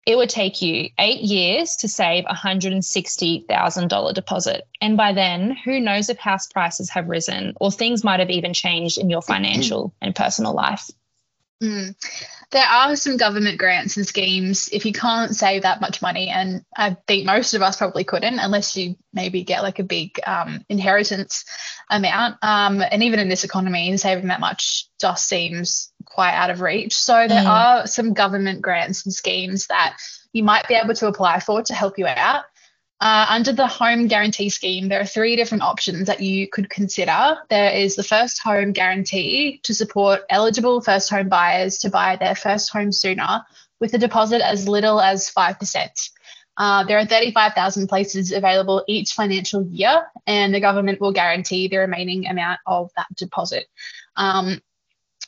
It 0.06 0.16
would 0.16 0.30
take 0.30 0.62
you 0.62 0.88
eight 1.00 1.22
years 1.22 1.74
to 1.76 1.88
save 1.88 2.24
a 2.28 2.34
$160,000 2.34 4.14
deposit. 4.14 4.68
And 4.80 4.96
by 4.96 5.12
then, 5.12 5.56
who 5.64 5.80
knows 5.80 6.08
if 6.08 6.18
house 6.18 6.46
prices 6.46 6.88
have 6.90 7.08
risen 7.08 7.54
or 7.60 7.72
things 7.72 8.04
might 8.04 8.20
have 8.20 8.30
even 8.30 8.54
changed 8.54 8.98
in 8.98 9.10
your 9.10 9.22
financial 9.32 9.92
and 10.00 10.14
personal 10.14 10.54
life. 10.54 10.88
Mm 11.60 11.96
there 12.52 12.64
are 12.64 12.94
some 12.94 13.16
government 13.16 13.58
grants 13.58 13.96
and 13.96 14.06
schemes. 14.06 14.68
If 14.72 14.86
you 14.86 14.92
can't 14.92 15.34
save 15.34 15.62
that 15.62 15.80
much 15.80 16.00
money 16.00 16.28
and 16.28 16.64
i 16.76 16.96
think 17.06 17.26
most 17.26 17.54
of 17.54 17.62
us 17.62 17.76
probably 17.76 18.04
couldn't 18.04 18.38
unless 18.38 18.76
you 18.76 18.96
maybe 19.12 19.42
get 19.42 19.62
like 19.62 19.78
a 19.78 19.84
big 19.84 20.20
um, 20.26 20.64
inheritance 20.68 21.44
amount. 21.90 22.36
Um, 22.42 22.82
and 22.90 23.02
even 23.02 23.18
in 23.18 23.28
this 23.28 23.44
economy 23.44 23.96
saving 23.96 24.28
that 24.28 24.40
much 24.40 24.88
just 25.00 25.26
seems 25.26 25.92
quite 26.04 26.34
out 26.34 26.50
of 26.50 26.60
reach. 26.60 26.98
So 26.98 27.26
there 27.28 27.44
mm. 27.44 27.48
are 27.48 27.86
some 27.86 28.14
government 28.14 28.62
grants 28.62 29.04
and 29.04 29.12
schemes 29.12 29.66
that 29.66 29.96
you 30.32 30.44
might 30.44 30.68
be 30.68 30.74
able 30.74 30.94
to 30.94 31.08
apply 31.08 31.40
for 31.40 31.62
to 31.62 31.74
help 31.74 31.98
you 31.98 32.06
out 32.06 32.44
uh, 33.00 33.26
under 33.28 33.52
the 33.52 33.66
home 33.66 34.06
guarantee 34.06 34.48
scheme, 34.48 34.88
there 34.88 35.00
are 35.00 35.06
three 35.06 35.36
different 35.36 35.62
options 35.62 36.06
that 36.06 36.20
you 36.20 36.48
could 36.48 36.70
consider. 36.70 37.36
There 37.50 37.70
is 37.70 37.94
the 37.94 38.02
first 38.02 38.42
home 38.42 38.72
guarantee 38.72 39.60
to 39.64 39.74
support 39.74 40.22
eligible 40.30 40.80
first 40.80 41.10
home 41.10 41.28
buyers 41.28 41.78
to 41.78 41.90
buy 41.90 42.16
their 42.16 42.34
first 42.34 42.72
home 42.72 42.92
sooner 42.92 43.44
with 43.80 43.92
a 43.92 43.98
deposit 43.98 44.40
as 44.40 44.66
little 44.66 45.00
as 45.00 45.30
5%. 45.30 46.10
Uh, 46.56 46.84
there 46.84 46.98
are 46.98 47.04
35,000 47.04 47.86
places 47.86 48.32
available 48.32 48.82
each 48.88 49.12
financial 49.12 49.66
year, 49.66 50.06
and 50.26 50.54
the 50.54 50.60
government 50.60 50.98
will 50.98 51.12
guarantee 51.12 51.68
the 51.68 51.76
remaining 51.76 52.26
amount 52.26 52.60
of 52.66 52.90
that 52.96 53.08
deposit. 53.14 53.66
Um, 54.16 54.62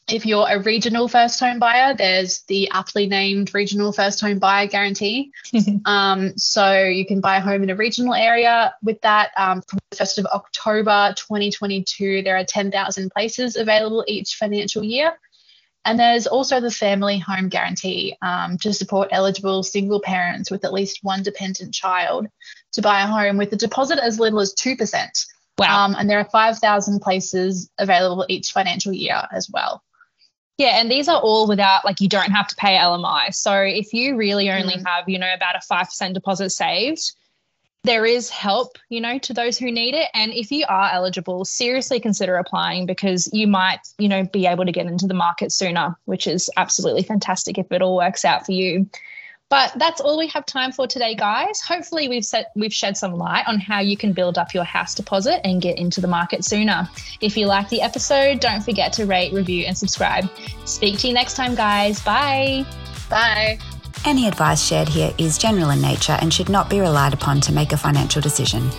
if 0.09 0.25
you're 0.25 0.47
a 0.49 0.61
regional 0.61 1.07
first 1.07 1.38
home 1.38 1.59
buyer, 1.59 1.95
there's 1.95 2.43
the 2.43 2.69
aptly 2.71 3.07
named 3.07 3.55
regional 3.55 3.93
first 3.93 4.21
home 4.21 4.38
buyer 4.38 4.67
guarantee. 4.67 5.33
um, 5.85 6.37
so 6.37 6.83
you 6.83 7.05
can 7.05 7.21
buy 7.21 7.37
a 7.37 7.41
home 7.41 7.62
in 7.62 7.71
a 7.71 7.77
regional 7.77 8.15
area. 8.15 8.75
With 8.83 9.00
that, 9.03 9.31
um, 9.37 9.62
from 9.62 9.79
the 9.91 9.97
1st 9.97 10.19
of 10.19 10.27
October 10.27 11.15
2022, 11.17 12.23
there 12.23 12.37
are 12.37 12.45
10,000 12.45 13.11
places 13.11 13.57
available 13.57 14.05
each 14.09 14.37
financial 14.37 14.83
year. 14.83 15.19
And 15.85 15.99
there's 15.99 16.27
also 16.27 16.61
the 16.61 16.71
family 16.71 17.19
home 17.19 17.49
guarantee 17.49 18.17
um, 18.21 18.59
to 18.59 18.73
support 18.73 19.09
eligible 19.11 19.62
single 19.62 20.00
parents 20.00 20.50
with 20.50 20.65
at 20.65 20.73
least 20.73 20.99
one 21.03 21.23
dependent 21.23 21.73
child 21.73 22.27
to 22.73 22.83
buy 22.83 23.03
a 23.03 23.07
home 23.07 23.37
with 23.37 23.53
a 23.53 23.57
deposit 23.57 23.99
as 23.99 24.19
little 24.19 24.41
as 24.41 24.55
2%. 24.55 25.09
Wow. 25.59 25.87
Um, 25.87 25.97
and 25.99 26.09
there 26.09 26.19
are 26.19 26.29
5,000 26.31 27.00
places 27.00 27.71
available 27.79 28.27
each 28.29 28.53
financial 28.53 28.93
year 28.93 29.23
as 29.33 29.49
well. 29.50 29.83
Yeah, 30.59 30.81
and 30.81 30.91
these 30.91 31.09
are 31.09 31.21
all 31.21 31.47
without 31.47 31.85
like 31.85 32.00
you 32.00 32.09
don't 32.09 32.33
have 32.33 32.49
to 32.49 32.57
pay 32.57 32.77
LMI. 32.77 33.33
So 33.33 33.55
if 33.61 33.95
you 33.95 34.17
really 34.17 34.50
only 34.50 34.75
mm. 34.75 34.87
have, 34.87 35.09
you 35.09 35.19
know, 35.19 35.33
about 35.33 35.55
a 35.55 35.61
5% 35.61 36.15
deposit 36.15 36.50
saved, 36.50 37.12
there 37.85 38.05
is 38.05 38.29
help, 38.29 38.77
you 38.88 39.00
know, 39.00 39.19
to 39.21 39.33
those 39.33 39.57
who 39.57 39.71
need 39.71 39.95
it. 39.95 40.09
And 40.15 40.33
if 40.33 40.50
you 40.50 40.67
are 40.69 40.91
eligible, 40.93 41.45
seriously 41.45 42.00
consider 42.00 42.35
applying 42.35 42.87
because 42.87 43.31
you 43.33 43.47
might, 43.47 43.79
you 43.99 44.09
know, 44.09 44.25
be 44.25 44.47
able 44.47 44.66
to 44.66 44.73
get 44.73 44.87
into 44.87 45.07
the 45.07 45.14
market 45.14 45.53
sooner, 45.53 45.97
which 46.07 46.27
is 46.27 46.51
absolutely 46.57 47.05
fantastic 47.05 47.57
if 47.57 47.71
it 47.71 47.81
all 47.81 47.97
works 47.97 48.25
out 48.25 48.44
for 48.44 48.53
you. 48.53 48.90
But 49.50 49.72
that's 49.76 50.00
all 50.00 50.18
we 50.18 50.26
have 50.28 50.44
time 50.44 50.72
for 50.72 50.87
today, 50.87 51.14
guys. 51.14 51.61
Hopefully, 51.61 52.08
we've 52.08 52.24
set 52.24 52.52
we've 52.54 52.72
shed 52.72 52.96
some 52.96 53.14
light 53.14 53.44
on 53.46 53.58
how 53.58 53.80
you 53.80 53.96
can 53.96 54.12
build 54.12 54.37
up 54.37 54.52
your 54.52 54.64
house 54.64 54.94
deposit 54.94 55.40
and 55.46 55.62
get 55.62 55.78
into 55.78 56.00
the 56.00 56.08
market 56.08 56.44
sooner. 56.44 56.88
If 57.20 57.37
you 57.37 57.46
like 57.46 57.68
the 57.70 57.80
episode, 57.80 58.40
don't 58.40 58.62
forget 58.62 58.92
to 58.94 59.06
rate, 59.06 59.32
review, 59.32 59.64
and 59.64 59.76
subscribe. 59.76 60.28
Speak 60.66 60.98
to 61.00 61.08
you 61.08 61.14
next 61.14 61.34
time, 61.34 61.54
guys. 61.54 62.00
Bye. 62.00 62.66
Bye. 63.08 63.58
Any 64.04 64.28
advice 64.28 64.62
shared 64.62 64.88
here 64.88 65.12
is 65.18 65.38
general 65.38 65.70
in 65.70 65.80
nature 65.80 66.16
and 66.20 66.32
should 66.32 66.48
not 66.48 66.68
be 66.68 66.80
relied 66.80 67.14
upon 67.14 67.40
to 67.42 67.52
make 67.52 67.72
a 67.72 67.76
financial 67.76 68.20
decision. 68.20 68.70